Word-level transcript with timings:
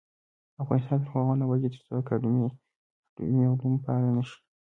افغانستان 0.63 0.99
تر 1.05 1.09
هغو 1.13 1.33
نه 1.39 1.43
ابادیږي، 1.47 1.77
ترڅو 1.81 1.93
اکاډمي 2.01 2.43
علوم 3.49 3.73
فعاله 3.83 4.09
نشي. 4.17 4.37